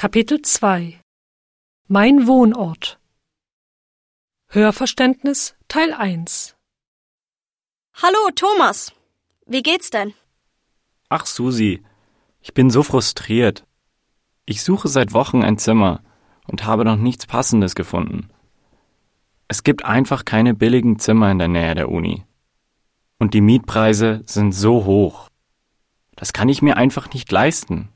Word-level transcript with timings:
Kapitel 0.00 0.40
2 0.40 0.98
Mein 1.86 2.26
Wohnort 2.26 2.98
Hörverständnis 4.48 5.56
Teil 5.68 5.92
1 5.92 6.56
Hallo, 8.02 8.30
Thomas. 8.34 8.94
Wie 9.44 9.62
geht's 9.62 9.90
denn? 9.90 10.14
Ach, 11.10 11.26
Susi, 11.26 11.82
ich 12.40 12.54
bin 12.54 12.70
so 12.70 12.82
frustriert. 12.82 13.66
Ich 14.46 14.62
suche 14.62 14.88
seit 14.88 15.12
Wochen 15.12 15.42
ein 15.42 15.58
Zimmer 15.58 16.02
und 16.46 16.64
habe 16.64 16.86
noch 16.86 16.96
nichts 16.96 17.26
Passendes 17.26 17.74
gefunden. 17.74 18.30
Es 19.48 19.64
gibt 19.64 19.84
einfach 19.84 20.24
keine 20.24 20.54
billigen 20.54 20.98
Zimmer 20.98 21.30
in 21.30 21.38
der 21.38 21.48
Nähe 21.48 21.74
der 21.74 21.90
Uni. 21.90 22.24
Und 23.18 23.34
die 23.34 23.42
Mietpreise 23.42 24.22
sind 24.24 24.52
so 24.52 24.86
hoch. 24.86 25.28
Das 26.16 26.32
kann 26.32 26.48
ich 26.48 26.62
mir 26.62 26.78
einfach 26.78 27.12
nicht 27.12 27.30
leisten. 27.30 27.90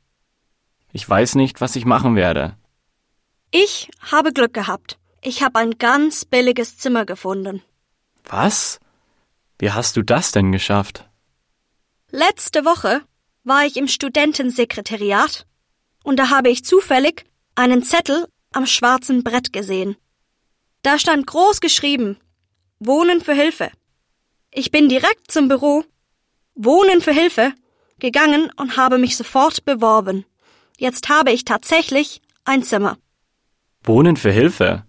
Ich 0.95 1.07
weiß 1.09 1.35
nicht, 1.35 1.61
was 1.61 1.75
ich 1.75 1.85
machen 1.85 2.15
werde. 2.15 2.57
Ich 3.51 3.91
habe 4.01 4.33
Glück 4.33 4.55
gehabt. 4.55 4.97
Ich 5.23 5.43
habe 5.43 5.59
ein 5.59 5.73
ganz 5.73 6.25
billiges 6.25 6.79
Zimmer 6.79 7.05
gefunden. 7.05 7.63
Was? 8.23 8.79
Wie 9.59 9.73
hast 9.73 9.97
du 9.97 10.03
das 10.03 10.31
denn 10.31 10.53
geschafft? 10.53 11.11
Letzte 12.13 12.65
Woche 12.65 13.03
war 13.43 13.67
ich 13.67 13.77
im 13.77 13.89
Studentensekretariat 13.89 15.47
und 16.05 16.17
da 16.17 16.31
habe 16.31 16.49
ich 16.49 16.65
zufällig 16.65 17.25
einen 17.57 17.83
Zettel 17.83 18.29
am 18.53 18.65
schwarzen 18.65 19.25
Brett 19.25 19.53
gesehen. 19.53 19.97
Da 20.83 21.01
stand 21.01 21.27
groß 21.27 21.61
geschrieben 21.61 22.19
Wohnen 22.79 23.21
für 23.21 23.35
Hilfe. 23.35 23.73
Ich 24.53 24.71
bin 24.71 24.89
direkt 24.89 25.33
zum 25.33 25.49
Büro 25.49 25.83
Wohnen 26.55 27.01
für 27.01 27.13
Hilfe 27.13 27.53
gegangen 27.99 28.53
und 28.57 28.77
habe 28.77 28.99
mich 28.99 29.17
sofort 29.17 29.65
beworben. 29.65 30.25
Jetzt 30.77 31.09
habe 31.09 31.31
ich 31.31 31.45
tatsächlich 31.45 32.21
ein 32.45 32.63
Zimmer. 32.63 32.99
Wohnen 33.83 34.17
für 34.17 34.33
Hilfe? 34.33 34.85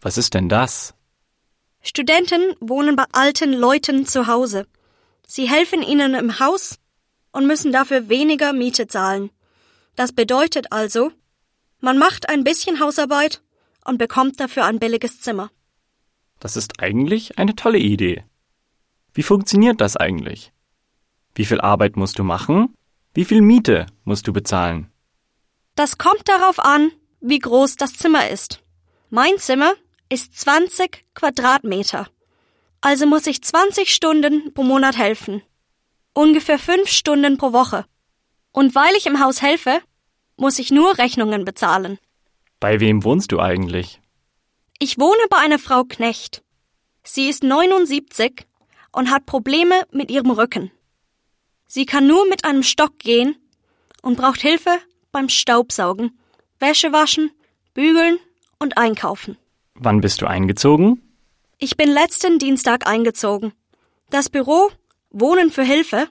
Was 0.00 0.18
ist 0.18 0.34
denn 0.34 0.48
das? 0.48 0.94
Studenten 1.82 2.54
wohnen 2.60 2.96
bei 2.96 3.04
alten 3.12 3.52
Leuten 3.52 4.06
zu 4.06 4.26
Hause. 4.26 4.66
Sie 5.26 5.48
helfen 5.48 5.82
ihnen 5.82 6.14
im 6.14 6.38
Haus 6.38 6.78
und 7.32 7.46
müssen 7.46 7.72
dafür 7.72 8.08
weniger 8.08 8.52
Miete 8.52 8.86
zahlen. 8.86 9.30
Das 9.96 10.12
bedeutet 10.12 10.72
also, 10.72 11.10
man 11.80 11.98
macht 11.98 12.28
ein 12.28 12.44
bisschen 12.44 12.80
Hausarbeit 12.80 13.42
und 13.84 13.98
bekommt 13.98 14.40
dafür 14.40 14.64
ein 14.64 14.78
billiges 14.78 15.20
Zimmer. 15.20 15.50
Das 16.38 16.56
ist 16.56 16.80
eigentlich 16.80 17.38
eine 17.38 17.56
tolle 17.56 17.78
Idee. 17.78 18.24
Wie 19.14 19.22
funktioniert 19.22 19.80
das 19.80 19.96
eigentlich? 19.96 20.52
Wie 21.34 21.44
viel 21.44 21.60
Arbeit 21.60 21.96
musst 21.96 22.18
du 22.18 22.24
machen? 22.24 22.74
Wie 23.14 23.24
viel 23.24 23.40
Miete 23.40 23.86
musst 24.04 24.26
du 24.28 24.32
bezahlen? 24.32 24.90
Das 25.76 25.98
kommt 25.98 26.26
darauf 26.26 26.58
an, 26.58 26.90
wie 27.20 27.38
groß 27.38 27.76
das 27.76 27.92
Zimmer 27.92 28.30
ist. 28.30 28.62
Mein 29.10 29.36
Zimmer 29.38 29.74
ist 30.08 30.38
20 30.38 31.04
Quadratmeter. 31.14 32.08
Also 32.80 33.06
muss 33.06 33.26
ich 33.26 33.42
20 33.42 33.94
Stunden 33.94 34.54
pro 34.54 34.62
Monat 34.62 34.96
helfen. 34.96 35.42
Ungefähr 36.14 36.58
5 36.58 36.88
Stunden 36.88 37.36
pro 37.36 37.52
Woche. 37.52 37.84
Und 38.52 38.74
weil 38.74 38.94
ich 38.96 39.06
im 39.06 39.20
Haus 39.20 39.42
helfe, 39.42 39.82
muss 40.36 40.58
ich 40.58 40.70
nur 40.70 40.96
Rechnungen 40.96 41.44
bezahlen. 41.44 41.98
Bei 42.58 42.80
wem 42.80 43.04
wohnst 43.04 43.32
du 43.32 43.38
eigentlich? 43.38 44.00
Ich 44.78 44.98
wohne 44.98 45.22
bei 45.28 45.36
einer 45.36 45.58
Frau 45.58 45.84
Knecht. 45.84 46.42
Sie 47.02 47.28
ist 47.28 47.42
79 47.42 48.46
und 48.92 49.10
hat 49.10 49.26
Probleme 49.26 49.86
mit 49.90 50.10
ihrem 50.10 50.30
Rücken. 50.30 50.70
Sie 51.66 51.84
kann 51.84 52.06
nur 52.06 52.26
mit 52.28 52.46
einem 52.46 52.62
Stock 52.62 52.98
gehen 52.98 53.36
und 54.00 54.16
braucht 54.16 54.40
Hilfe 54.40 54.78
beim 55.16 55.30
Staubsaugen, 55.30 56.18
Wäsche 56.58 56.92
waschen, 56.92 57.30
bügeln 57.72 58.18
und 58.58 58.76
einkaufen. 58.76 59.38
Wann 59.74 60.02
bist 60.02 60.20
du 60.20 60.26
eingezogen? 60.26 61.00
Ich 61.56 61.78
bin 61.78 61.88
letzten 61.88 62.38
Dienstag 62.38 62.86
eingezogen. 62.86 63.54
Das 64.10 64.28
Büro 64.28 64.68
Wohnen 65.08 65.50
für 65.50 65.62
Hilfe 65.62 66.10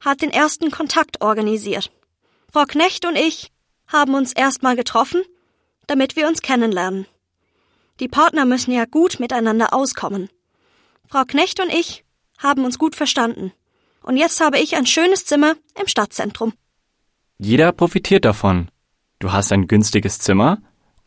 hat 0.00 0.22
den 0.22 0.30
ersten 0.30 0.70
Kontakt 0.70 1.20
organisiert. 1.20 1.92
Frau 2.50 2.64
Knecht 2.64 3.04
und 3.04 3.16
ich 3.16 3.52
haben 3.86 4.14
uns 4.14 4.32
erstmal 4.32 4.76
getroffen, 4.76 5.20
damit 5.86 6.16
wir 6.16 6.26
uns 6.26 6.40
kennenlernen. 6.40 7.06
Die 8.00 8.08
Partner 8.08 8.46
müssen 8.46 8.72
ja 8.72 8.86
gut 8.86 9.20
miteinander 9.20 9.74
auskommen. 9.74 10.30
Frau 11.06 11.24
Knecht 11.26 11.60
und 11.60 11.70
ich 11.70 12.02
haben 12.38 12.64
uns 12.64 12.78
gut 12.78 12.96
verstanden. 12.96 13.52
Und 14.02 14.16
jetzt 14.16 14.40
habe 14.40 14.58
ich 14.58 14.74
ein 14.74 14.86
schönes 14.86 15.26
Zimmer 15.26 15.54
im 15.78 15.86
Stadtzentrum. 15.86 16.54
Jeder 17.38 17.70
profitiert 17.70 18.24
davon. 18.24 18.68
Du 19.20 19.32
hast 19.32 19.52
ein 19.52 19.68
günstiges 19.68 20.18
Zimmer 20.18 20.58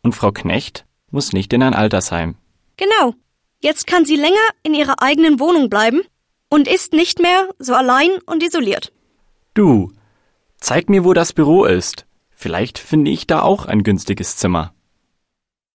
und 0.02 0.14
Frau 0.14 0.32
Knecht 0.32 0.86
muss 1.10 1.34
nicht 1.34 1.52
in 1.52 1.62
ein 1.62 1.74
Altersheim. 1.74 2.36
Genau. 2.78 3.14
Jetzt 3.60 3.86
kann 3.86 4.06
sie 4.06 4.16
länger 4.16 4.34
in 4.62 4.72
ihrer 4.74 5.02
eigenen 5.02 5.38
Wohnung 5.38 5.68
bleiben 5.68 6.00
und 6.48 6.68
ist 6.68 6.94
nicht 6.94 7.20
mehr 7.20 7.48
so 7.58 7.74
allein 7.74 8.10
und 8.26 8.42
isoliert. 8.42 8.92
Du, 9.54 9.92
zeig 10.56 10.88
mir, 10.88 11.04
wo 11.04 11.12
das 11.12 11.34
Büro 11.34 11.64
ist. 11.66 12.06
Vielleicht 12.30 12.78
finde 12.78 13.10
ich 13.10 13.26
da 13.26 13.42
auch 13.42 13.66
ein 13.66 13.82
günstiges 13.82 14.36
Zimmer. 14.36 14.72